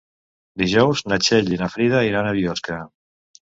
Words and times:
Dijous 0.61 1.03
na 1.11 1.19
Txell 1.27 1.53
i 1.57 1.61
na 1.61 1.69
Frida 1.75 2.03
iran 2.09 2.33
a 2.33 2.35
Biosca. 2.41 2.83